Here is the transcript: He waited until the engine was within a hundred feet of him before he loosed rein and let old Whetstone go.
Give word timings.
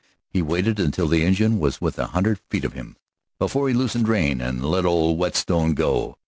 He 0.33 0.41
waited 0.41 0.79
until 0.79 1.07
the 1.07 1.23
engine 1.23 1.59
was 1.59 1.79
within 1.79 2.05
a 2.05 2.07
hundred 2.07 2.39
feet 2.49 2.65
of 2.65 2.73
him 2.73 2.97
before 3.37 3.67
he 3.67 3.75
loosed 3.75 3.97
rein 3.97 4.41
and 4.41 4.65
let 4.65 4.83
old 4.83 5.19
Whetstone 5.19 5.75
go. 5.75 6.17